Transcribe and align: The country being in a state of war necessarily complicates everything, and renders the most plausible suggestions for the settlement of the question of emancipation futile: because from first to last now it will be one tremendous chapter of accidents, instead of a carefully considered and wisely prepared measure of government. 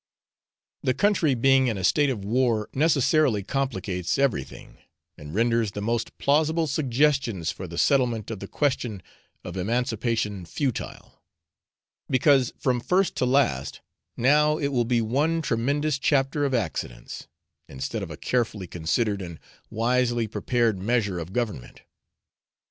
The 0.81 0.95
country 0.95 1.35
being 1.35 1.67
in 1.67 1.77
a 1.77 1.83
state 1.83 2.09
of 2.09 2.25
war 2.25 2.71
necessarily 2.73 3.43
complicates 3.43 4.17
everything, 4.17 4.79
and 5.15 5.31
renders 5.35 5.73
the 5.73 5.81
most 5.83 6.17
plausible 6.17 6.65
suggestions 6.65 7.51
for 7.51 7.67
the 7.67 7.77
settlement 7.77 8.31
of 8.31 8.39
the 8.39 8.47
question 8.47 9.03
of 9.43 9.55
emancipation 9.55 10.45
futile: 10.45 11.21
because 12.09 12.51
from 12.57 12.79
first 12.79 13.15
to 13.17 13.27
last 13.27 13.81
now 14.17 14.57
it 14.57 14.69
will 14.69 14.85
be 14.85 15.01
one 15.01 15.39
tremendous 15.43 15.99
chapter 15.99 16.45
of 16.45 16.53
accidents, 16.55 17.27
instead 17.69 18.01
of 18.01 18.09
a 18.09 18.17
carefully 18.17 18.65
considered 18.65 19.21
and 19.21 19.37
wisely 19.69 20.25
prepared 20.25 20.79
measure 20.79 21.19
of 21.19 21.31
government. 21.31 21.83